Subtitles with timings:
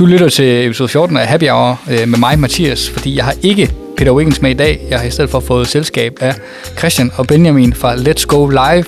[0.00, 3.34] Du lytter til episode 14 af Happy Hour øh, med mig, Mathias, fordi jeg har
[3.42, 4.80] ikke Peter Wiggins med i dag.
[4.90, 6.34] Jeg har i stedet for fået selskab af
[6.78, 8.84] Christian og Benjamin fra Let's Go Live.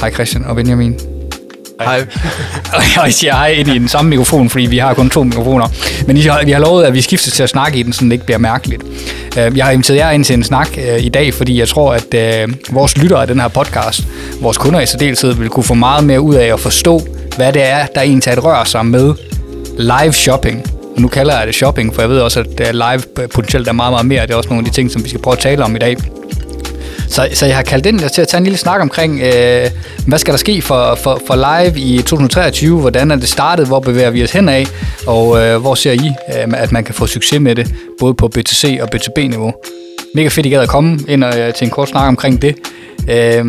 [0.00, 0.98] Hej Christian og Benjamin.
[1.80, 2.06] Hej.
[2.76, 5.68] Og jeg siger hej ind i den samme mikrofon, fordi vi har kun to mikrofoner.
[6.06, 8.04] Men I har, vi har lovet, at vi skifter til at snakke i den, så
[8.04, 8.82] det ikke bliver mærkeligt.
[9.38, 11.94] Øh, Jeg har inviteret jer ind til en snak øh, i dag, fordi jeg tror,
[11.94, 14.04] at vores lyttere af den her podcast,
[14.40, 17.00] vores kunder i særdeleshed, vil kunne få meget mere ud af at forstå,
[17.36, 19.14] hvad det er, der egentlig rører sig med
[19.78, 20.62] live shopping.
[20.96, 23.68] Og nu kalder jeg det shopping, for jeg ved også, at det er live potentielt
[23.68, 24.22] er meget, meget mere.
[24.22, 25.78] Det er også nogle af de ting, som vi skal prøve at tale om i
[25.78, 25.96] dag.
[27.08, 29.70] Så, så jeg har kaldt ind til at tage en lille snak omkring, øh,
[30.06, 32.80] hvad skal der ske for, for, for live i 2023?
[32.80, 33.66] Hvordan er det startet?
[33.66, 34.66] Hvor bevæger vi os hen af?
[35.06, 38.28] Og øh, hvor ser I, øh, at man kan få succes med det, både på
[38.28, 39.54] BTC og BTB-niveau?
[40.14, 42.56] Mega fedt, I gad at komme ind og, øh, til en kort snak omkring det.
[43.10, 43.44] Øh,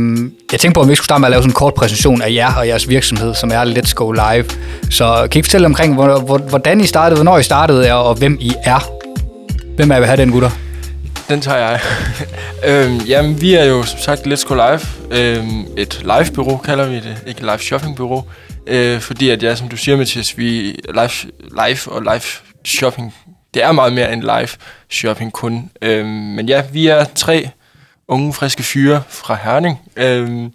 [0.52, 2.32] jeg tænkte på, om vi skulle starte med at lave sådan en kort præsentation af
[2.34, 4.46] jer og jeres virksomhed, som er Let's Go Live.
[4.92, 8.52] Så kan I fortælle omkring, hvor- hvordan I startede, hvornår I startede, og hvem I
[8.64, 8.90] er?
[9.76, 10.50] Hvem er vi have den, gutter?
[11.30, 11.80] Den tager jeg.
[12.68, 14.80] øhm, jamen, vi er jo som sagt Let's Go Live.
[15.12, 17.18] Øhm, et live-bureau kalder vi det.
[17.28, 18.24] Ikke live shopping-bureau.
[18.68, 20.46] Øh, fordi at ja, som du siger, Mathias, vi
[20.94, 21.10] live,
[21.68, 22.22] live og live
[22.66, 23.16] shopping,
[23.54, 24.48] det er meget mere end live
[24.90, 25.70] shopping kun.
[25.82, 27.50] Øhm, men ja, vi er tre
[28.08, 29.80] unge, friske fyre fra Herning.
[29.96, 30.52] Øhm,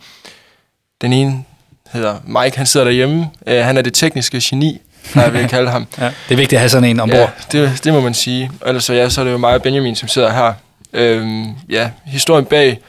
[1.00, 1.44] den ene
[1.92, 3.30] hedder Mike, han sidder derhjemme.
[3.46, 4.80] Øh, han er det tekniske geni,
[5.14, 5.86] har jeg kalde ham.
[5.98, 6.04] Ja.
[6.04, 7.18] Det er vigtigt at have sådan en ombord.
[7.18, 8.50] Ja, det, det må man sige.
[8.66, 10.52] Ellers så, ja, så er det jo mig og Benjamin, som sidder her.
[10.92, 12.80] Øhm, ja, historien bag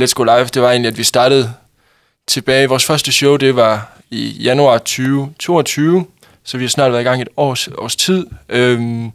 [0.00, 1.52] Let's Go Live, det var egentlig, at vi startede
[2.28, 2.68] tilbage.
[2.68, 6.06] Vores første show, det var i januar 2022,
[6.44, 8.26] så vi har snart været i gang et års, års tid.
[8.48, 9.10] Øhm,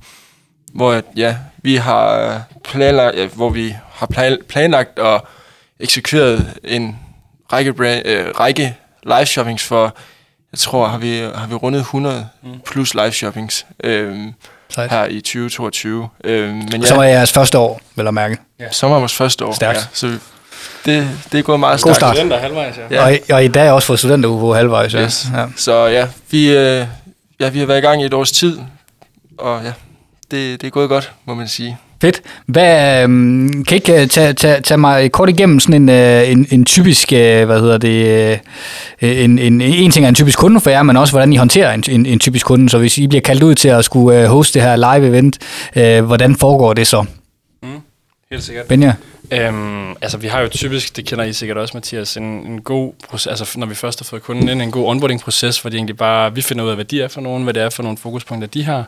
[0.74, 5.28] hvor at, ja, vi har planlagt, ja, hvor vi har plan, planlagt og
[5.80, 7.00] eksekveret en
[7.54, 9.96] række, brand, øh, række live shoppings for,
[10.52, 12.28] jeg tror, har vi, har vi rundet 100
[12.66, 13.66] plus live shoppings
[14.70, 14.92] Sejt.
[14.92, 16.10] her i 2022.
[16.24, 18.38] Øhm, men Så var ja, jeres første år, vel at mærke.
[18.72, 19.54] sommer var vores første år.
[19.54, 19.78] Stærkt.
[19.80, 20.08] Ja, så
[20.86, 21.98] det, det er gået meget God stærkt.
[21.98, 22.16] start.
[22.16, 22.96] Studenter halvvejs, ja.
[22.96, 23.04] Ja.
[23.06, 24.94] Og, i- og i dag også fået studenteruge på halvvejs.
[24.94, 25.04] Ja.
[25.04, 25.28] Yes.
[25.36, 25.46] Ja.
[25.58, 26.88] Så ja, vi, øh,
[27.40, 28.60] ja, vi har været i gang i et års tid,
[29.38, 29.74] og ja,
[30.32, 31.78] det, det er gået godt, må man sige.
[32.02, 32.22] Fedt.
[32.46, 36.32] Hvad, øhm, kan I ikke øh, tage, tage, tage mig kort igennem sådan en, øh,
[36.32, 38.40] en, en typisk, øh, hvad hedder det,
[39.02, 41.36] øh, en, en, en ting er en typisk kunde for jer, men også hvordan I
[41.36, 42.70] håndterer en, en, en typisk kunde.
[42.70, 45.38] Så hvis I bliver kaldt ud til at skulle hoste det her live event,
[46.06, 47.06] hvordan foregår det så?
[48.32, 48.66] Helt sikkert.
[48.66, 48.94] Benja?
[49.32, 52.94] Øhm, altså, vi har jo typisk, det kender I sikkert også, Mathias, en, en god
[53.10, 55.98] proces, altså når vi først har fået kunden ind, en god onboarding-proces, hvor de egentlig
[55.98, 57.98] bare, vi finder ud af, hvad de er for nogen, hvad det er for nogle
[57.98, 58.86] fokuspunkter, de har.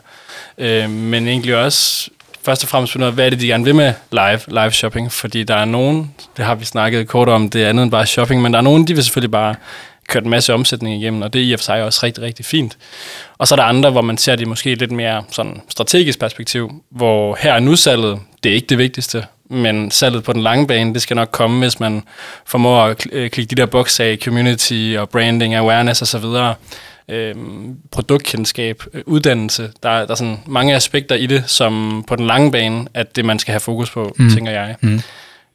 [0.58, 2.10] Øhm, men egentlig også,
[2.42, 4.72] først og fremmest finde ud af, hvad er det, de gerne vil med live, live
[4.72, 7.90] shopping, fordi der er nogen, det har vi snakket kort om, det er andet end
[7.90, 9.54] bare shopping, men der er nogen, de vil selvfølgelig bare
[10.08, 12.44] køre en masse omsætning igennem, og det er i og for sig også rigtig, rigtig
[12.44, 12.78] fint.
[13.38, 16.82] Og så er der andre, hvor man ser det måske lidt mere sådan strategisk perspektiv,
[16.90, 20.66] hvor her er nu salget, det er ikke det vigtigste, men salget på den lange
[20.66, 22.02] bane, det skal nok komme, hvis man
[22.46, 26.24] formår at øh, klikke de der bokser af community og branding, awareness osv.,
[27.10, 29.68] øhm, produktkendskab, øh, uddannelse.
[29.82, 33.16] Der, er- der er sådan mange aspekter i det, som på den lange bane, at
[33.16, 34.30] det man skal have fokus på, mm.
[34.30, 34.74] tænker jeg.
[34.80, 35.00] Mm.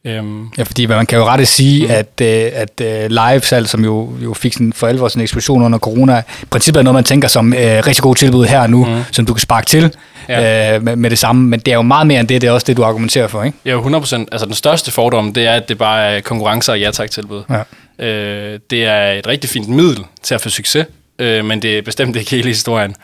[0.04, 1.90] Øhm, Ja, fordi man kan jo rette sige, mm.
[1.92, 5.62] at, øh, at øh, live-salg, som jo, jo fik sådan for alvor sådan en eksplosion
[5.62, 8.70] under corona, i princippet er noget, man tænker som øh, rigtig god tilbud her og
[8.70, 9.02] nu, mm.
[9.12, 9.94] som du kan sparke til
[10.28, 10.74] Ja.
[10.76, 11.48] øh, med, med det samme.
[11.48, 13.42] Men det er jo meget mere end det, det er også det, du argumenterer for,
[13.42, 13.58] ikke?
[13.64, 14.24] Ja, 100%.
[14.32, 17.42] Altså den største fordom, det er, at det bare er konkurrencer og ja-tak-tilbud.
[17.50, 18.06] Ja.
[18.06, 20.86] Øh, det er et rigtig fint middel til at få succes,
[21.18, 22.96] øh, men det er bestemt ikke hele historien.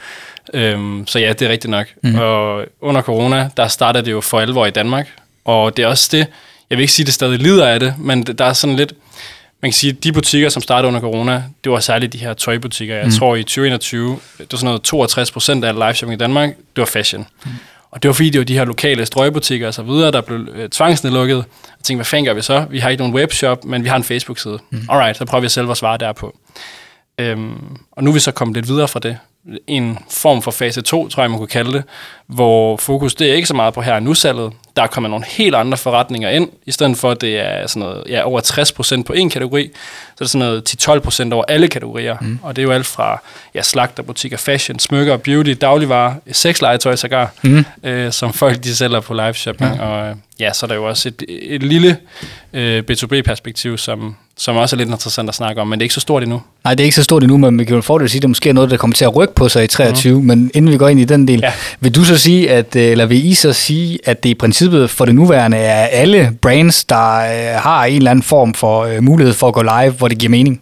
[0.54, 1.86] Øhm, så ja, det er rigtigt nok.
[2.02, 2.14] Mm.
[2.14, 5.08] Og under corona, der startede det jo for alvor i Danmark,
[5.44, 6.26] og det er også det,
[6.70, 8.92] jeg vil ikke sige, at det stadig lider af det, men der er sådan lidt,
[9.62, 12.34] man kan sige, at de butikker, som startede under corona, det var særligt de her
[12.34, 12.96] tøjbutikker.
[12.96, 13.10] Jeg mm.
[13.10, 16.80] tror i 2021, det var sådan noget 62 procent af live shopping i Danmark, det
[16.80, 17.26] var fashion.
[17.44, 17.50] Mm.
[17.90, 20.48] Og det var fordi, det var de her lokale strøgbutikker og så videre, der blev
[20.54, 21.36] øh, tvangsnedlukket.
[21.38, 22.66] Og tænkte, hvad fanden gør vi så?
[22.70, 24.58] Vi har ikke nogen webshop, men vi har en Facebook-side.
[24.70, 24.86] Mm.
[24.88, 26.36] Alright, så prøver vi at sælge vores varer derpå.
[27.18, 29.18] Øhm, og nu er vi så kommet lidt videre fra det.
[29.66, 31.82] En form for fase 2, tror jeg, man kunne kalde det,
[32.26, 34.52] hvor fokus det er ikke så meget på her nu salget.
[34.76, 37.80] Der er kommet nogle helt andre forretninger ind, i stedet for at det er sådan
[37.80, 38.40] noget, ja, over
[39.00, 39.70] 60% på en kategori,
[40.06, 42.16] så er det sådan noget 10-12% over alle kategorier.
[42.20, 42.38] Mm.
[42.42, 43.22] Og det er jo alt fra
[43.54, 47.64] ja, slagterbutikker, fashion, smykker, beauty, dagligvarer, sexlegetøj sågar, mm.
[47.82, 49.74] øh, som folk de sælger på live shopping.
[49.76, 49.82] Ja.
[49.82, 51.96] Og øh, ja, så er der jo også et, et lille
[52.52, 55.94] øh, B2B-perspektiv, som, som også er lidt interessant at snakke om, men det er ikke
[55.94, 56.42] så stort endnu.
[56.64, 58.30] Nej, det er ikke så stort endnu, men vi kan jo fordele sige, at det
[58.30, 60.20] måske er noget, der kommer til at rykke på sig i 23.
[60.20, 60.26] Mm.
[60.26, 61.46] Men inden vi går ind i den del, ja.
[61.46, 61.52] Ja.
[61.80, 64.90] vil du så sige, at, øh, eller vil I så sige, at det i princippet
[64.90, 69.02] for det nuværende er alle brands, der øh, har en eller anden form for øh,
[69.02, 70.60] mulighed for at gå live, hvor det giver mening?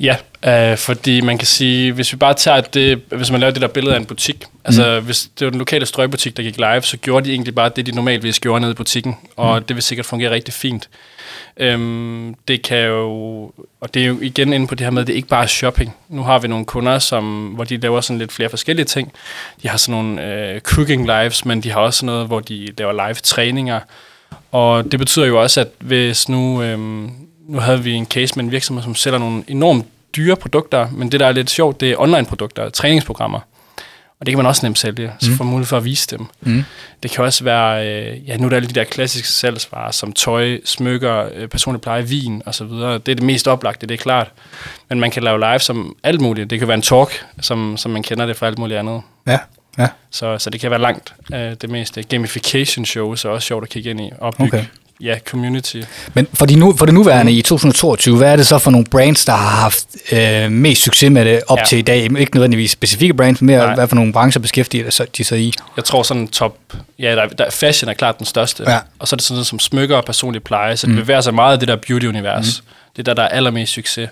[0.00, 0.16] Ja,
[0.46, 3.68] øh, fordi man kan sige, hvis vi bare tager det, hvis man laver det der
[3.68, 6.96] billede af en butik, altså hvis det var den lokale strøgbutik, der gik live, så
[6.96, 10.06] gjorde de egentlig bare det, de normalvis gjorde nede i butikken, og det vil sikkert
[10.06, 10.88] fungere rigtig fint.
[11.56, 13.02] Øhm, det kan jo,
[13.80, 15.94] og det er jo igen inde på det her med, det ikke bare er shopping.
[16.08, 19.12] Nu har vi nogle kunder, som, hvor de laver sådan lidt flere forskellige ting.
[19.62, 22.92] De har sådan nogle øh, cooking lives, men de har også noget, hvor de laver
[22.92, 23.80] live træninger.
[24.52, 28.44] Og det betyder jo også, at hvis nu, øhm, nu havde vi en case med
[28.44, 29.86] en virksomhed, som sælger nogle enormt
[30.16, 33.40] dyre produkter, men det, der er lidt sjovt, det er online-produkter, træningsprogrammer.
[34.20, 36.26] Og det kan man også nemt sælge, så får man mulighed for at vise dem.
[36.40, 36.64] Mm.
[37.02, 40.12] Det kan også være, øh, ja, nu er der alle de der klassiske salgsvarer, som
[40.12, 42.92] tøj, smykker, øh, personlig pleje, vin og så videre.
[42.94, 44.30] Det er det mest oplagte, det er klart.
[44.88, 46.50] Men man kan lave live som alt muligt.
[46.50, 49.02] Det kan være en talk, som, som man kender det fra alt muligt andet.
[49.26, 49.38] Ja,
[49.78, 49.88] ja.
[50.10, 52.02] Så, så det kan være langt øh, det meste.
[52.02, 54.10] Gamification shows er også sjovt at kigge ind i.
[54.20, 54.64] Opbygge, Okay.
[55.00, 55.76] Ja, community.
[56.14, 58.86] Men for, de nu, for det nuværende i 2022, hvad er det så for nogle
[58.90, 61.64] brands, der har haft øh, mest succes med det op ja.
[61.64, 62.02] Til i dag?
[62.02, 63.74] Ikke nødvendigvis specifikke brands, men mere Nej.
[63.74, 65.52] hvad for nogle brancher beskæftiger de sig i?
[65.76, 66.56] Jeg tror sådan top,
[66.98, 68.64] ja, der, der, fashion er klart den største.
[68.70, 68.78] Ja.
[68.98, 71.00] Og så er det sådan noget som smykker og personlig pleje, så det mm.
[71.00, 72.60] bevæger sig meget af det der beauty-univers.
[72.60, 72.72] Mm.
[72.96, 74.08] Det er der, der er allermest succes.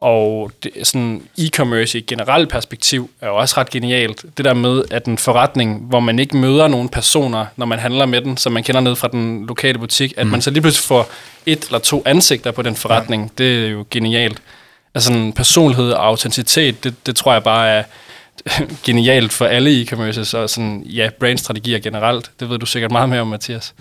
[0.00, 4.24] Og det, sådan e-commerce i et generelt perspektiv er jo også ret genialt.
[4.36, 8.06] Det der med, at en forretning, hvor man ikke møder nogen personer, når man handler
[8.06, 10.84] med den, som man kender ned fra den lokale butik, at man så lige pludselig
[10.84, 11.10] får
[11.46, 13.44] et eller to ansigter på den forretning, ja.
[13.44, 14.42] det er jo genialt.
[14.94, 17.82] Altså sådan personlighed og autenticitet, det, det tror jeg bare er
[18.86, 22.30] genialt for alle e-commerces, og sådan, ja, brandstrategier generelt.
[22.40, 23.74] Det ved du sikkert meget mere om, Mathias.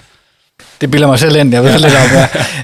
[0.82, 2.10] Det bilder mig selv ind, jeg ved lidt om,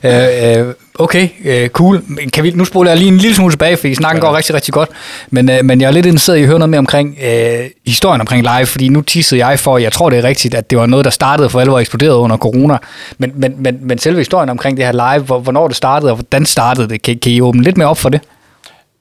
[0.03, 0.59] ja.
[0.59, 2.03] øh, øh, Okay, øh, cool.
[2.33, 4.73] Kan vi, nu spoler jeg lige en lille smule tilbage, fordi snakken går rigtig, rigtig
[4.73, 4.89] godt.
[5.29, 8.21] Men, øh, men jeg er lidt interesseret i at høre noget mere omkring øh, historien
[8.21, 10.85] omkring live, fordi nu tissede jeg for, jeg tror det er rigtigt, at det var
[10.85, 12.77] noget, der startede for alvor og eksploderede under corona.
[13.17, 16.15] Men, men, men, men selve historien omkring det her live, hvor, hvornår det startede, og
[16.15, 18.21] hvordan startede det, kan, kan I åbne lidt mere op for det?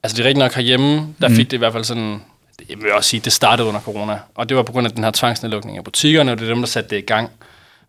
[0.02, 2.20] Altså det er rigtigt nok herhjemme, der fik det i hvert fald sådan,
[2.68, 4.18] jeg vil også sige, det startede under corona.
[4.34, 6.62] Og det var på grund af den her tvangsnedlukning af butikkerne, og det er dem,
[6.62, 7.30] der satte det i gang.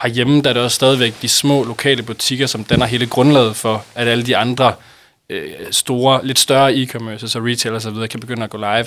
[0.03, 3.83] Herhjemme der er det også stadigvæk de små lokale butikker, som danner hele grundlaget for,
[3.95, 4.73] at alle de andre
[5.29, 8.85] øh, store, lidt større e-commerce, og retail og så videre, kan begynde at gå live.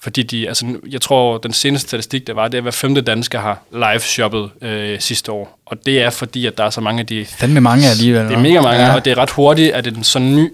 [0.00, 3.00] Fordi de, altså, jeg tror, den seneste statistik, der var, det er, at hver femte
[3.00, 5.58] dansker har live-shoppet øh, sidste år.
[5.66, 8.24] Og det er fordi, at der er så mange af de Fandme mange alligevel.
[8.24, 8.94] det er mega mange, Ja.
[8.94, 10.52] og det er ret hurtigt, at en sådan ny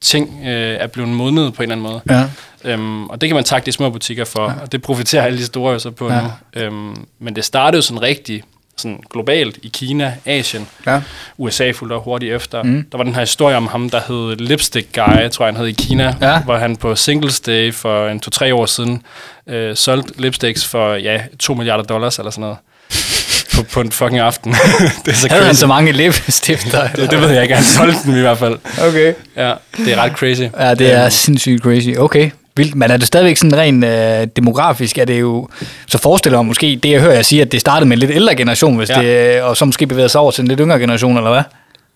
[0.00, 0.50] ting øh,
[0.80, 2.28] er blevet modnet på en eller anden måde.
[2.64, 2.72] Ja.
[2.72, 4.54] Øhm, og det kan man takke de små butikker for, ja.
[4.62, 6.20] og det profiterer alle de store jo så på Ja.
[6.20, 6.28] nu.
[6.60, 8.42] Øhm, men det startede jo sådan rigtig
[8.80, 10.66] sådan globalt i Kina, Asien.
[10.86, 11.00] Ja.
[11.38, 12.62] USA fulgte hurtigt efter.
[12.62, 12.86] Mm.
[12.92, 15.66] Der var den her historie om ham, der hed Lipstick Guy, tror jeg han hed
[15.66, 16.40] i Kina, Ja.
[16.42, 19.02] hvor han på Singles Day for en to-tre år siden
[19.46, 22.56] øh, solgte lipsticks for ja, 2 milliarder dollars eller sådan noget.
[23.54, 24.52] på, på en fucking aften.
[25.04, 25.60] det er så Havde han crazy.
[25.60, 26.88] så mange læbestifter?
[26.96, 28.58] Det, det ved jeg ikke, han solgte dem i hvert fald.
[28.88, 29.14] Okay.
[29.36, 30.40] Ja, det er ret crazy.
[30.58, 31.88] Ja, det er Øhm, sindssygt crazy.
[31.98, 32.30] Okay.
[32.56, 32.74] Vildt.
[32.74, 34.98] Men er det stadigvæk sådan rent øh, demografisk?
[34.98, 35.48] Er det jo,
[35.88, 38.10] så forestiller jeg måske, det jeg hører jeg sige, at det startede med en lidt
[38.10, 39.02] ældre generation, hvis Ja.
[39.02, 41.42] det, og så måske bevæger sig over til en lidt yngre generation, eller hvad?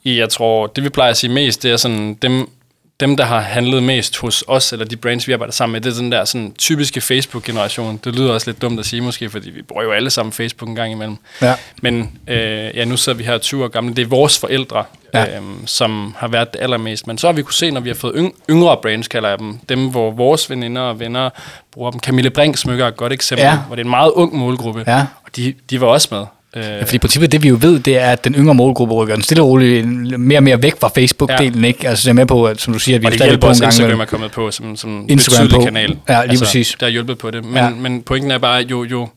[0.05, 2.49] Jeg tror, det vi plejer at sige mest, det er sådan, dem,
[3.01, 5.93] dem der har handlet mest hos os, eller de brands, vi arbejder sammen med, det
[5.93, 8.01] er den der sådan, typiske Facebook-generation.
[8.05, 10.69] Det lyder også lidt dumt at sige måske, fordi vi bruger jo alle sammen Facebook
[10.69, 11.17] en gang imellem.
[11.43, 11.55] Ja.
[11.83, 12.37] Men øh,
[12.77, 13.95] ja, nu sidder vi her 20 år gamle.
[13.95, 15.37] Det er vores forældre, Ja.
[15.37, 17.07] øhm, som har været det allermest.
[17.07, 19.39] Men så har vi kunne se, når vi har fået yng- yngre brands, kalder jeg
[19.39, 21.31] dem, dem hvor vores veninder og venner
[21.73, 22.01] bruger dem.
[22.01, 23.57] Camille Brink smykker er et godt eksempel, ja.
[23.59, 24.85] hvor det er en meget ung målgruppe.
[24.87, 24.99] Ja.
[25.25, 26.25] Og de, de var også med.
[26.57, 28.95] Øh, Ja, fordi i princippet det vi jo ved, det er, at den yngre målgruppe
[28.95, 29.87] rykker den stille og roligt
[30.21, 31.89] mere og mere væk fra Facebook-delen, ikke?
[31.89, 33.31] Altså jeg er med på, at, som du siger, at vi og er det stadig
[33.31, 35.65] hjælper en også, gang Instagram er kommet på som, som Instagram betydelig på.
[35.65, 35.99] kanal.
[36.09, 36.77] Ja, lige præcis.
[36.81, 37.45] Der har hjulpet på det.
[37.45, 37.65] Men, Ja.
[37.65, 37.71] ja.
[37.71, 39.09] men pointen er bare, jo, jo,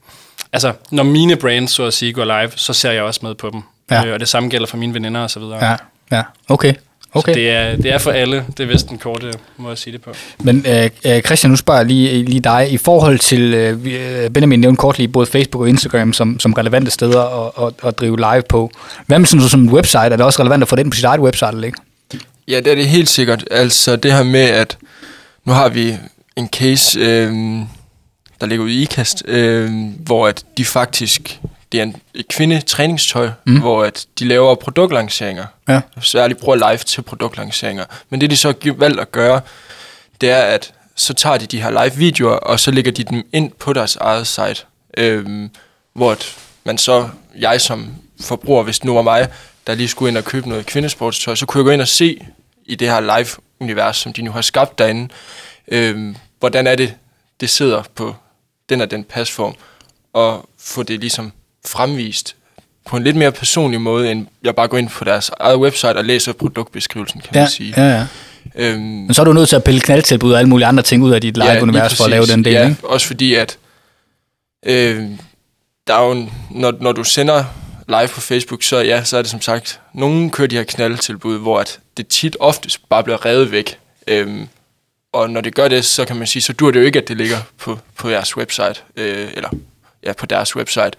[0.54, 3.50] altså, når mine brands, så at sige, går live, så ser jeg også med på
[3.54, 3.62] dem.
[3.92, 4.06] Ja.
[4.06, 5.66] Øh, og det samme gælder for mine veninder og så videre.
[5.66, 5.76] Ja,
[6.12, 6.74] ja, okay.
[7.18, 7.34] Okay.
[7.34, 8.46] Så det er, det er for alle.
[8.58, 10.14] Det er vist den korte måde at sige det på.
[10.44, 12.68] Men øh, øh, Christian, nu spørger jeg lige, lige dig.
[12.72, 16.54] I forhold til, øh, øh, Benjamin nævnte kort lige både Facebook og Instagram som, som
[16.54, 18.72] relevante steder at, at, at drive live på.
[19.06, 20.00] Hvad med sådan noget som en website?
[20.00, 21.78] Er det også relevant at få det ind på sit eget website, eller ikke?
[22.48, 23.44] Ja, det er det helt sikkert.
[23.52, 24.78] Altså det her med, at
[25.46, 25.98] nu har vi
[26.36, 27.32] en case, øh,
[28.42, 29.72] der ligger ude i IKAST, øh,
[30.06, 31.40] hvor at de faktisk,
[31.72, 33.60] det er en, et kvindetræningstøj, Mm.
[33.60, 35.46] hvor at de laver produktlanceringer.
[35.68, 35.82] Ja.
[36.02, 37.86] Særligt bruger live til produktlanceringer.
[38.10, 39.42] Men det de så har valgt at gøre,
[40.22, 43.52] det er, at så tager de de her live-videoer, og så lægger de dem ind
[43.52, 44.66] på deres eget site.
[44.98, 45.50] Øh,
[45.94, 47.10] hvor at man så,
[47.40, 49.28] jeg som forbruger, hvis det nu var mig,
[49.68, 52.26] der lige skulle ind og købe noget kvindesportstøj, så kunne jeg gå ind og se
[52.66, 55.10] i det her live-univers, som de nu har skabt derinde,
[55.68, 56.94] øh, hvordan er det,
[57.40, 58.16] det sidder på
[58.70, 59.56] den og den pasform,
[60.14, 61.32] og få det ligesom
[61.68, 62.36] fremvist
[62.86, 65.96] på en lidt mere personlig måde, end jeg bare går ind på deres eget website
[65.96, 67.74] og læser produktbeskrivelsen, kan man sige.
[67.78, 68.08] ja, ja.
[68.56, 71.04] Øhm, Men så er du nødt til at pille knaldtilbud og alle mulige andre ting
[71.04, 72.88] ud af dit live-univers for at lave den del, ja, ikke?
[72.88, 73.58] også fordi, at
[74.66, 75.06] øh,
[75.88, 77.44] der er jo, en, når, når du sender
[77.88, 81.40] live på Facebook, så ja, så er det som sagt, nogen kører de her knaldtilbud,
[81.40, 83.78] hvor at det tit oftest bare bliver revet væk.
[84.08, 84.48] Øhm,
[85.14, 87.08] og når det gør det, så kan man sige, så dur det jo ikke, at
[87.08, 89.50] det ligger på, på jeres website, øh, eller
[90.04, 90.92] ja, på deres website.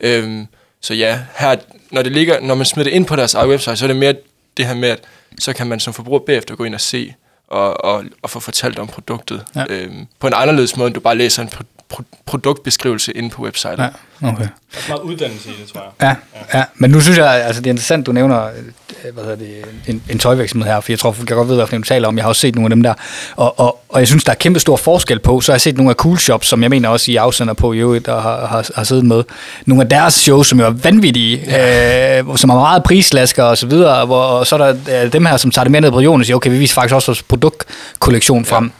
[0.00, 0.46] Øhm,
[0.80, 1.56] så ja, her,
[1.90, 3.96] når, det ligger, når man smider det ind på deres eget website, så er det
[3.96, 4.14] mere
[4.56, 5.00] det her med, at
[5.38, 7.14] så kan man som forbruger bagefter gå ind og se
[7.48, 9.64] og, og, og få fortalt om produktet ja.
[9.68, 11.48] øhm, på en anderledes måde, end du bare læser en
[11.92, 13.82] pro- pro- produktbeskrivelse inde på website.
[13.82, 13.88] Ja,
[14.22, 14.38] okay.
[14.38, 16.16] Der er meget uddannelse i det, tror jeg.
[16.52, 19.36] Ja, ja, men nu synes jeg, altså det er interessant, du nævner øh, hvad hedder
[19.36, 22.08] det, en, en tøjvirksomhed her, for jeg tror, jeg kan godt vide, hvad du taler
[22.08, 22.16] om.
[22.16, 22.94] Jeg har også set nogle af dem der,
[23.36, 25.40] og, og, og jeg synes, der er kæmpe stor forskel på.
[25.40, 27.72] Så har jeg set nogle af Cool Shops, som jeg mener også, I afsender på
[27.72, 29.24] i øvrigt, og har, har, har siddet med.
[29.66, 32.18] Nogle af deres shows, som jo er vanvittige, ja.
[32.18, 35.26] øh, som er meget prislasker og så videre, hvor, og så er der øh, dem
[35.26, 37.06] her, som tager det med ned på regionen og siger, okay, vi viser faktisk også
[37.06, 38.72] vores produktkollektion frem.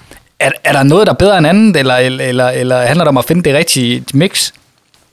[0.42, 3.18] Er, er der noget, der er bedre end andet, eller, eller, eller, handler det om
[3.18, 4.52] at finde det rigtige mix?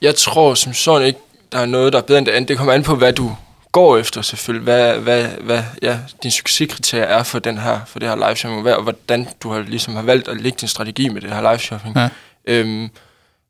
[0.02, 1.18] Jeg tror som sådan ikke,
[1.52, 2.48] der er noget, der er bedre end det andet.
[2.48, 3.36] Det kommer an på, hvad du
[3.72, 4.64] går efter selvfølgelig.
[4.64, 8.62] Hvad, hvad, hvad ja, din succeskriterier er for, den her, for det her live shopping,
[8.62, 11.40] hvad, og hvordan du har, ligesom har valgt at lægge din strategi med det her
[11.40, 11.96] live shopping.
[11.96, 12.08] Ja.
[12.46, 12.88] Øhm,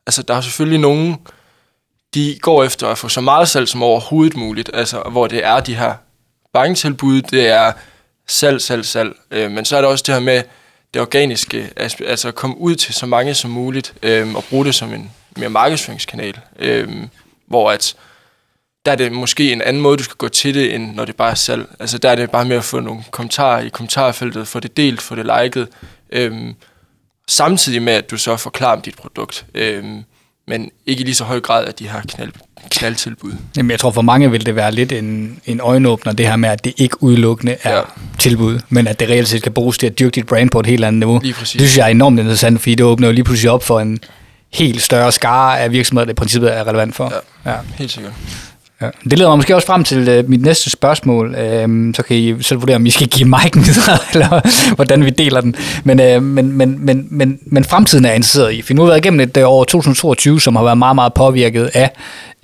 [0.07, 1.17] altså, der er selvfølgelig nogen,
[2.15, 5.61] de går efter at få så meget salg som overhovedet muligt, altså, hvor det er
[5.61, 5.95] de her
[6.53, 7.73] bangetilbud, det er
[8.29, 9.13] salg, salg, salg.
[9.31, 10.43] Øh, men så er der også det her med
[10.95, 14.75] det organiske, altså at komme ud til så mange som muligt, øh, og bruge det
[14.75, 16.89] som en mere markedsføringskanal, øh,
[17.47, 17.97] hvor at
[18.85, 21.17] der er det måske en anden måde, du skal gå til det, end når det
[21.17, 21.67] bare er salg.
[21.81, 25.03] Altså der er det bare med at få nogle kommentarer i kommentarfeltet, få det delt,
[25.03, 25.69] få det liket,
[26.13, 26.55] øhm,
[27.29, 29.47] samtidig med, at du så forklarer om dit produkt.
[29.55, 30.05] Øhm,
[30.51, 32.31] men ikke i lige så høj grad af de her knald,
[32.71, 33.33] knaldtilbud.
[33.57, 36.49] Jamen, jeg tror for mange vil det være lidt en, en øjenåbner, det her med,
[36.49, 37.77] at det ikke udelukkende er.
[37.77, 37.83] Ja.
[38.19, 40.67] tilbud, men at det reelt set kan bruges til at dyrke dit brand på et
[40.67, 41.21] helt andet niveau.
[41.23, 41.59] Lige præcis.
[41.59, 43.99] Det synes jeg er enormt interessant, fordi det åbner jo lige pludselig op for en
[44.53, 47.13] helt større skare af virksomheder, det i princippet er relevant for.
[47.45, 47.51] Ja.
[47.51, 47.57] Ja.
[47.79, 48.13] Helt sikkert.
[48.83, 48.89] Ja.
[49.11, 51.29] Det leder mig måske også frem til uh, mit næste spørgsmål.
[51.29, 55.11] Uh, så kan I selv vurdere, om I skal give mig videre, eller hvordan vi
[55.11, 55.55] deler den.
[55.85, 58.63] Men, uh, men, men, men, men, men fremtiden er interesseret i.
[58.63, 61.15] For nu har vi været igennem et øh, år 2022, som har været meget, meget
[61.15, 61.91] påvirket af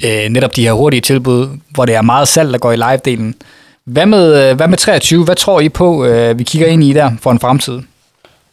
[0.05, 3.35] uh, netop de her hurtige tilbud, hvor det er meget salg, der går i live-delen.
[3.85, 5.25] Hvad med, uh, hvad med 23?
[5.25, 7.81] Hvad tror I på, uh, vi kigger ind i der for en fremtid?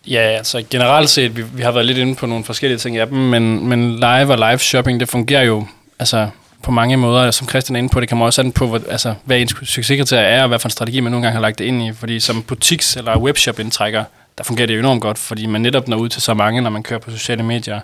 [0.08, 3.08] Ja, altså generelt set, vi, vi har været lidt inde på nogle forskellige ting af
[3.08, 5.66] dem, men, men live og live shopping, det fungerer jo
[6.00, 6.28] altså,
[6.64, 7.32] på mange måder.
[7.32, 10.26] Som Christian er inde på, det kommer også an på, hvad, altså, hvad ens succeskriterie
[10.26, 11.94] er, og hvad for en strategi man nogle gange har lagt det ind i.
[11.94, 14.04] Fordi som butiks- eller webshop-indtrækker,
[14.38, 16.70] der fungerer det jo enormt godt, fordi man netop når ud til så mange, når
[16.70, 17.80] man kører på sociale medier.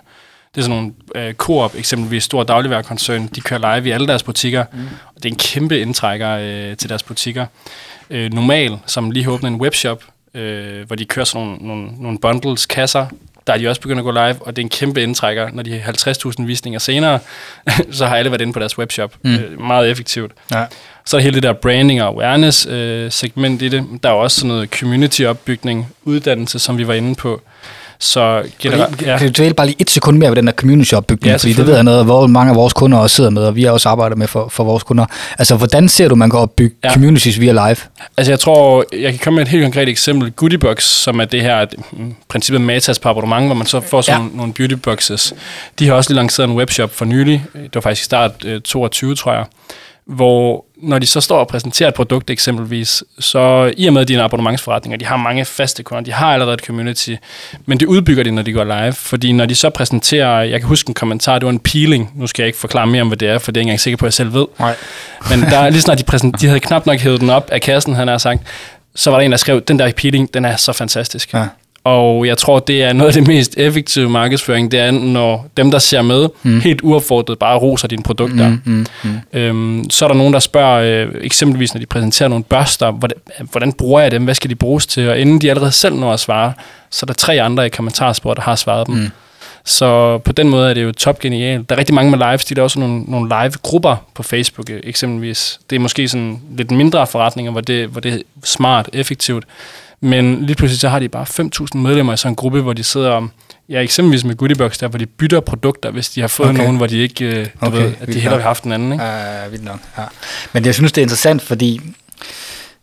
[0.54, 0.92] Det er sådan nogle
[1.28, 4.78] øh, Coop, eksempelvis stor dagligvarekoncern, de kører live i alle deres butikker, mm.
[5.14, 7.46] og det er en kæmpe indtrækker øh, til deres butikker.
[8.10, 11.88] Øh, normal, som lige har åbnet en webshop, øh, hvor de kører sådan nogle, nogle,
[11.98, 13.06] nogle bundles, kasser,
[13.50, 15.48] der er de også begyndt at gå live, og det er en kæmpe indtrækker.
[15.52, 17.18] Når de har 50.000 visninger senere,
[17.90, 19.14] så har alle været inde på deres webshop.
[19.22, 19.34] Mm.
[19.34, 20.32] Øh, meget effektivt.
[20.52, 20.64] Ja.
[21.04, 23.84] Så er hele det der branding og awareness øh, segment i det.
[24.02, 27.42] Der er også sådan noget community-opbygning, uddannelse, som vi var inde på.
[28.02, 29.18] Så generelt, Ja.
[29.18, 31.52] Kan du dvæle bare lige et sekund mere ved den der community opbygning, Ja, fordi
[31.52, 33.70] det ved jeg noget, hvor mange af vores kunder også sidder med, og vi har
[33.70, 35.06] også arbejdet med for, for vores kunder.
[35.38, 36.92] Altså, hvordan ser du, man kan opbygge Ja.
[36.92, 37.76] communities via live?
[38.16, 40.30] Altså jeg tror, jeg kan komme med et helt konkret eksempel.
[40.30, 44.20] Goodiebox, som er det her mm, princippet Matas på abonnement, hvor man så får sådan
[44.20, 44.22] Ja.
[44.24, 45.34] nogle, nogle beautyboxes.
[45.78, 47.42] De har også lige lanceret en webshop for nylig.
[47.54, 49.44] Det var faktisk i start øh, 22, tror jeg.
[50.06, 54.08] Hvor når de så står og præsenterer et produkt eksempelvis, så i og med, at
[54.08, 57.14] de er en abonnementsforretning, og de har mange faste kunder, de har allerede et community,
[57.66, 58.92] men det udbygger de, når de går live.
[58.92, 62.26] Fordi når de så præsenterer, jeg kan huske en kommentar, det var en peeling, nu
[62.26, 63.80] skal jeg ikke forklare mere om, hvad det er, for det er jeg ikke engang
[63.80, 64.46] sikker på, at jeg selv ved.
[64.58, 64.74] Nej.
[65.30, 67.94] Men der, lige snart de, præsent, de havde knap nok hævet den op af kassen,
[67.94, 68.42] han har sagt,
[68.94, 71.34] så var der en, der skrev, den der peeling, den er så fantastisk.
[71.34, 71.44] Ja.
[71.84, 75.70] Og jeg tror, det er noget af det mest effektive markedsføring, det er, når dem,
[75.70, 76.60] der ser med, mm.
[76.60, 78.48] helt uaffordret bare roser dine produkter.
[78.48, 79.38] Mm, mm, mm.
[79.38, 83.18] Øhm, så er der nogen, der spørger, øh, eksempelvis når de præsenterer nogle børster, hvordan,
[83.50, 85.08] hvordan bruger jeg dem, hvad skal de bruges til?
[85.08, 86.52] Og inden de allerede selv når at svare,
[86.90, 88.94] så er der tre andre i kommentarspor, der har svaret dem.
[88.94, 89.08] Mm.
[89.64, 91.68] Så på den måde er det jo top genialt.
[91.68, 94.80] Der er rigtig mange med lives, de er også nogle, nogle live-grupper på Facebook øh,
[94.82, 95.60] eksempelvis.
[95.70, 99.44] Det er måske sådan lidt mindre forretninger, hvor det, hvor det er smart, effektivt.
[100.00, 101.26] Men lige pludselig så har de bare
[101.74, 103.30] 5.000 medlemmer i sådan en gruppe, hvor de sidder om,
[103.68, 106.58] ja eksempelvis med Goodiebox, der hvor de bytter produkter, hvis de har fået Okay.
[106.58, 108.72] nogen, hvor de ikke, øh, du Okay, ved, at de hellere vil have haft en
[108.72, 108.92] anden.
[108.92, 109.04] Ikke?
[109.04, 109.78] Ja, vildt nok.
[109.98, 110.02] Ja.
[110.52, 111.80] Men jeg synes, det er interessant, fordi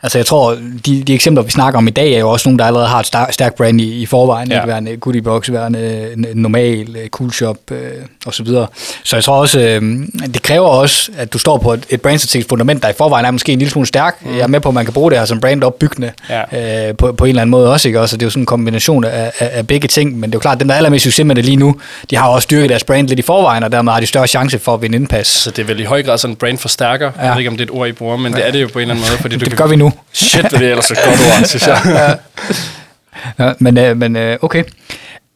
[0.03, 2.59] Altså jeg tror, de, de eksempler, vi snakker om i dag, er jo også nogle,
[2.59, 4.51] der allerede har et stærkt brand i, i forvejen.
[4.51, 4.65] Ja.
[4.65, 7.77] Værende Goodie Box, værende en normal, øh, cool shop øh,
[8.25, 8.67] og så videre.
[9.03, 9.81] Så jeg tror også, øh,
[10.33, 13.31] det kræver også, at du står på et, et brandstrategisk fundament, der i forvejen er
[13.31, 14.17] måske en lille smule stærk.
[14.21, 14.35] Mm.
[14.35, 16.89] Jeg er med på, at man kan bruge det her som brand opbyggende ja.
[16.89, 17.87] øh, på, på en eller anden måde også.
[17.87, 18.01] Ikke?
[18.01, 20.19] Også, det er jo sådan en kombination af, af, af begge ting.
[20.19, 21.75] Men det er jo klart, at dem, der er allermest succes med det lige nu,
[22.09, 24.59] de har også styrket deres brand lidt i forvejen, og dermed har de større chance
[24.59, 25.27] for at vinde indpas.
[25.27, 27.11] Så det er vel i høj grad sådan en brand forstærker.
[27.17, 27.23] Ja.
[27.23, 28.37] Jeg ved ikke, om det er et ord, I bruger, men ja.
[28.37, 29.21] det er det jo på en eller anden måde.
[29.21, 29.57] Fordi du det kan...
[29.57, 29.86] gør vi nu.
[30.13, 31.81] Shit, det er ellers et godt ord, synes jeg.
[31.85, 33.45] ja.
[33.45, 34.63] ja, men, øh, men øh, okay.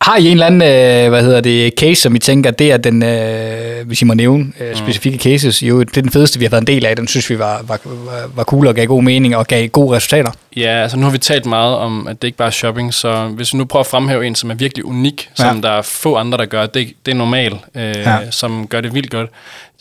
[0.01, 2.77] Har I en eller anden, øh, hvad hedder det, case, som I tænker, det er
[2.77, 4.75] den, øh, hvis I må nævne øh, mm.
[4.75, 5.21] specifikke mm.
[5.21, 7.39] cases, jo, det er den fedeste, vi har været en del af, den synes vi
[7.39, 10.31] var, var, var, var cool og gav god mening og gav gode resultater?
[10.55, 13.27] Ja, altså nu har vi talt meget om, at det ikke bare er shopping, så
[13.27, 15.43] hvis vi nu prøver at fremhæve en, som er virkelig unik, ja.
[15.43, 18.17] som der er få andre, der gør, det, det er normal, øh, ja.
[18.31, 19.29] som gør det vildt godt.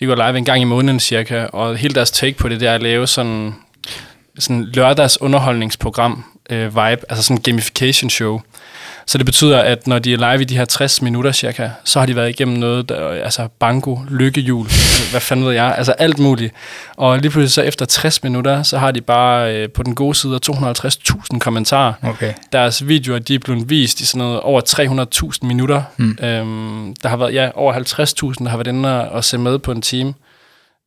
[0.01, 2.69] De går live en gang i måneden cirka, og hele deres take på det, det
[2.69, 3.55] er at lave sådan
[4.39, 8.41] sådan lørdags underholdningsprogram øh, vibe, altså sådan en gamification show.
[9.07, 11.99] Så det betyder, at når de er live i de her 60 minutter cirka, så
[11.99, 14.67] har de været igennem noget, der, altså banko, lykkehjul,
[15.11, 16.55] hvad fanden ved jeg, altså alt muligt.
[16.97, 20.15] Og lige pludselig så efter 60 minutter, så har de bare øh, på den gode
[20.15, 21.93] side 250.000 kommentarer.
[22.03, 22.33] Okay.
[22.53, 24.61] Deres videoer, de er blevet vist i sådan noget over
[25.41, 25.83] 300.000 minutter.
[25.97, 26.19] Mm.
[26.23, 29.73] Øhm, der har været, ja, over 50.000, der har været inde og se med på
[29.73, 30.15] en time.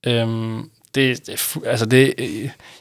[0.05, 2.13] Øhm, det, det, altså det,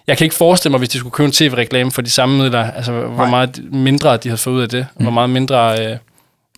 [0.07, 2.73] jeg kan ikke forestille mig, hvis de skulle købe en tv-reklame for de samme midler,
[2.73, 3.02] altså Nej.
[3.02, 5.02] hvor meget mindre de havde fået ud af det, mm.
[5.02, 5.97] hvor meget mindre øh,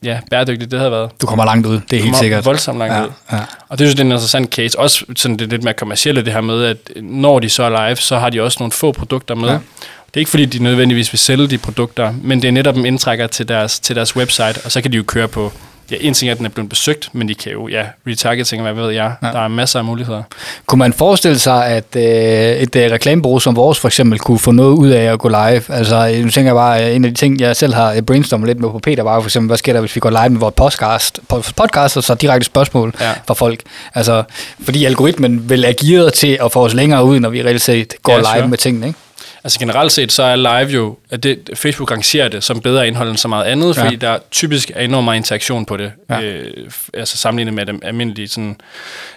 [0.04, 1.10] ja, bæredygtigt det havde været.
[1.20, 2.44] Du kommer langt ud, det er helt sikkert.
[2.44, 3.10] voldsomt langt ja, ud.
[3.32, 3.38] Ja.
[3.68, 4.78] Og det synes jeg, det er en interessant case.
[4.78, 7.96] Også sådan det lidt mere kommercielle, det her med, at når de så er live,
[7.96, 9.48] så har de også nogle få produkter med.
[9.48, 9.54] Ja.
[9.54, 12.86] Det er ikke fordi, de nødvendigvis vil sælge de produkter, men det er netop en
[12.86, 15.52] indtrækker til deres, til deres website, og så kan de jo køre på
[15.90, 18.62] ja, en ting er, at den er blevet besøgt, men de kan jo, ja, retargeting,
[18.62, 19.26] hvad ved jeg, ja.
[19.26, 20.22] der er masser af muligheder.
[20.66, 24.50] Kunne man forestille sig, at øh, et øh, reklamebureau som vores for eksempel kunne få
[24.50, 25.62] noget ud af at gå live?
[25.68, 28.70] Altså, nu tænker jeg bare, en af de ting, jeg selv har brainstormet lidt med
[28.70, 31.20] på Peter, var for eksempel, hvad sker der, hvis vi går live med vores podcast,
[31.56, 33.12] podcast og så direkte spørgsmål ja.
[33.26, 33.60] fra folk?
[33.94, 34.22] Altså,
[34.64, 37.94] fordi algoritmen vil er gearet til at få os længere ud, når vi reelt set
[38.02, 38.48] går ja, live sure.
[38.48, 38.98] med tingene, ikke?
[39.44, 43.08] Altså generelt set, så er live jo, at det, Facebook rangerer det som bedre indhold
[43.08, 43.84] end så meget andet, ja.
[43.84, 46.20] fordi der typisk er enormt meget interaktion på det, ja.
[46.20, 48.60] øh, altså sammenlignet med dem almindelige sådan,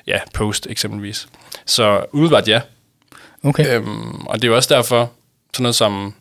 [0.08, 1.28] ja, post eksempelvis.
[1.66, 2.62] Så umiddelbart ja.
[3.44, 3.76] Okay.
[3.76, 5.12] Øhm, og det er jo også derfor,
[5.54, 6.14] sådan noget som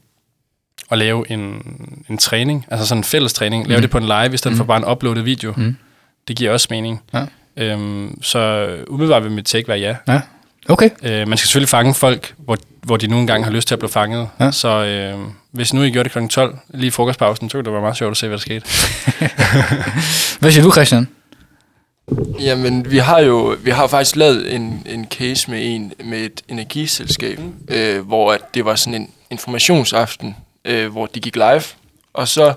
[0.90, 1.62] at lave en,
[2.08, 3.68] en træning, altså sådan en fælles træning, mm.
[3.68, 4.56] lave det på en live, i stedet mm.
[4.56, 5.54] for bare en uploadet video.
[5.56, 5.76] Mm.
[6.28, 7.02] Det giver også mening.
[7.14, 7.26] Ja.
[7.56, 9.96] Øhm, så umiddelbart vil mit take være ja.
[10.08, 10.20] ja.
[10.68, 10.90] Okay.
[11.02, 13.78] Øh, man skal selvfølgelig fange folk, hvor, hvor de nu engang har lyst til at
[13.78, 14.28] blive fanget.
[14.40, 14.50] Ja.
[14.50, 15.18] Så øh,
[15.50, 16.26] hvis nu I gjorde det kl.
[16.26, 18.66] 12, lige frokostpausen, så ville det være meget sjovt at se, hvad der skete.
[20.40, 21.08] hvad siger du, Christian?
[22.40, 26.42] Jamen, vi har jo vi har faktisk lavet en, en case med en med et
[26.48, 31.62] energiselskab, øh, hvor at det var sådan en informationsaften, øh, hvor de gik live,
[32.14, 32.54] og så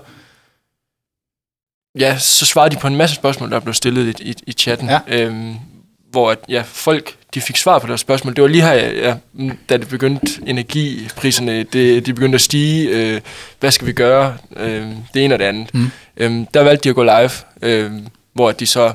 [1.98, 4.88] ja, så svarede de på en masse spørgsmål, der blev stillet i, i, i chatten,
[4.88, 5.00] ja.
[5.08, 5.54] øh,
[6.10, 8.36] hvor at, ja, folk de fik svar på deres spørgsmål.
[8.36, 9.16] Det var lige her, ja,
[9.68, 12.88] da det begyndte, energipriserne, det, de begyndte at stige.
[12.88, 13.20] Øh,
[13.60, 14.36] hvad skal vi gøre?
[14.56, 15.74] Øh, det ene og det andet.
[15.74, 15.90] Mm.
[16.16, 17.30] Øh, der valgte de at gå live,
[17.62, 17.92] øh,
[18.32, 18.92] hvor de så...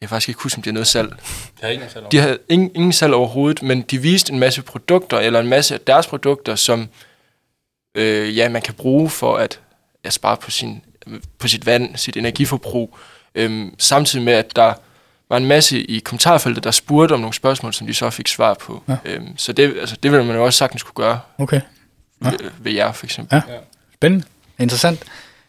[0.00, 1.10] Jeg faktisk ikke huske, om de havde noget salg.
[1.10, 1.16] De
[1.60, 5.18] havde ingen salg De havde ingen, ingen salg overhovedet, men de viste en masse produkter,
[5.18, 6.88] eller en masse af deres produkter, som
[7.94, 9.60] øh, ja, man kan bruge for at,
[10.04, 10.82] at spare på, sin,
[11.38, 12.98] på sit vand, sit energiforbrug.
[13.34, 14.72] Øh, samtidig med, at der
[15.28, 18.54] var en masse i kommentarfeltet, der spurgte om nogle spørgsmål, som de så fik svar
[18.54, 18.82] på.
[18.88, 18.96] Ja.
[19.04, 21.18] Øhm, så det, altså, det ville man jo også sagtens kunne gøre.
[21.38, 21.60] Okay.
[22.24, 22.30] Ja.
[22.30, 23.42] Ved, ved jer, for eksempel.
[23.48, 23.54] Ja.
[23.94, 24.24] Spændende.
[24.58, 24.98] Interessant.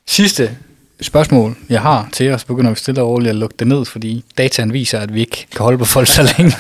[0.06, 0.58] Sidste
[1.02, 4.24] spørgsmål, jeg har til os, begynder vi stille og roligt at lukke det ned, fordi
[4.38, 6.56] dataen viser, at vi ikke kan holde på folk så længe.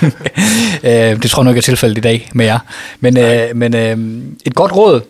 [0.84, 2.60] Øh, det tror jeg nok er tilfældet i dag med jer.
[3.00, 5.02] Men, øh, men øh, et godt råd,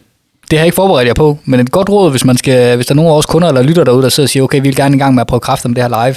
[0.52, 2.86] det har jeg ikke forberedt jer på, men et godt råd, hvis, man skal, hvis
[2.86, 4.68] der er nogen af vores kunder eller lytter derude, der sidder og siger, okay, vi
[4.68, 6.15] vil gerne i gang med at prøve kræfter med det her live.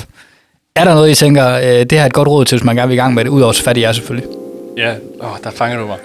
[0.79, 2.77] Er der noget, I tænker, øh, det her er et godt råd til, hvis man
[2.77, 4.29] gerne vil i gang med det, udover så fat i jer selvfølgelig?
[4.77, 5.97] Ja, åh, der fanger du mig.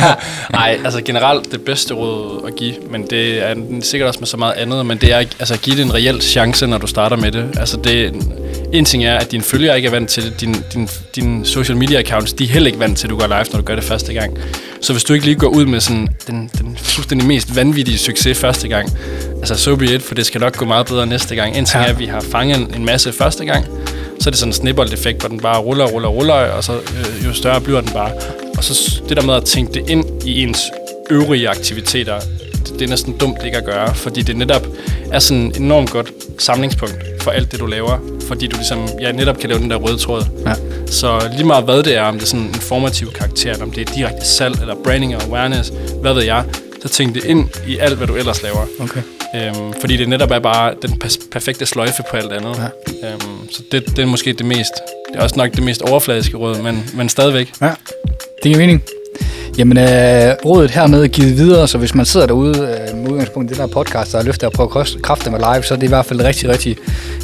[0.52, 4.36] Nej, altså generelt det bedste råd at give, men det er sikkert også med så
[4.36, 7.16] meget andet, men det er altså at give det en reel chance, når du starter
[7.16, 7.44] med det.
[7.58, 8.14] Altså det,
[8.72, 11.76] en ting er, at dine følgere ikke er vant til det, din, din, din social
[11.76, 13.74] media accounts, de er heller ikke vant til, at du går live, når du gør
[13.74, 14.38] det første gang.
[14.80, 18.38] Så hvis du ikke lige går ud med sådan den, den fuldstændig mest vanvittige succes
[18.38, 18.88] første gang,
[19.38, 21.56] altså so be it, for det skal nok gå meget bedre næste gang.
[21.56, 21.88] En ting ja.
[21.88, 23.66] er, at vi har fanget en masse første gang,
[24.20, 27.26] så er det sådan en snibbold-effekt, hvor den bare ruller, ruller, ruller, og så øh,
[27.26, 28.10] jo større bliver den bare.
[28.56, 30.60] Og så det der med at tænke det ind i ens
[31.10, 32.20] øvrige aktiviteter,
[32.52, 34.66] det, det er næsten dumt ikke at gøre, fordi det netop
[35.12, 37.98] er sådan et enormt godt samlingspunkt for alt det, du laver,
[38.28, 40.22] fordi du ligesom, ja, netop kan lave den der røde tråd.
[40.46, 40.54] Ja.
[40.86, 43.88] Så lige meget hvad det er, om det er sådan en informativ karakter, om det
[43.88, 46.44] er direkte salg, eller branding og awareness, hvad ved jeg,
[46.84, 48.66] at tænke det ind i alt, hvad du ellers laver.
[48.80, 49.02] Okay.
[49.34, 52.70] Øhm, fordi det netop er bare den perfekte sløjfe på alt andet.
[53.02, 53.08] Ja.
[53.08, 54.72] Øhm, så det, det er måske det mest...
[55.12, 57.52] Det er også nok det mest overfladiske råd, men, men stadigvæk.
[57.60, 57.74] Ja,
[58.42, 58.82] det giver mening.
[59.58, 63.50] Jamen, øh, rådet hermed er givet videre, så hvis man sidder derude øh, med udgangspunkt
[63.50, 64.68] i det der podcast, der er til at prøve
[65.02, 66.76] kræfter med live, så er det i hvert fald et rigtig, rigtig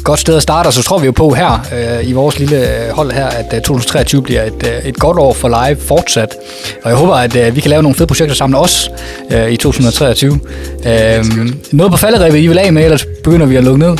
[0.03, 0.67] godt sted at starte.
[0.67, 3.61] Og så tror vi jo på her, øh, i vores lille hold her, at øh,
[3.61, 6.35] 2023 bliver et, øh, et godt år for live fortsat.
[6.83, 8.89] Og jeg håber, at øh, vi kan lave nogle fede projekter sammen også
[9.31, 10.39] øh, i 2023.
[10.85, 11.25] Øh,
[11.71, 13.97] noget på falderæbet, I vil af med, ellers begynder vi at lukke ned.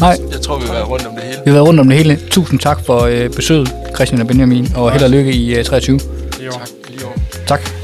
[0.00, 0.16] Nej.
[0.32, 1.38] Jeg tror, vi vil være rundt om det hele.
[1.44, 2.18] Vi har været rundt om det hele.
[2.30, 6.00] Tusind tak for øh, besøget, Christian og Benjamin, og held og lykke i øh, 23.
[6.40, 6.52] Jo.
[6.52, 6.68] Tak.
[6.90, 7.16] Lige over.
[7.46, 7.77] Tak.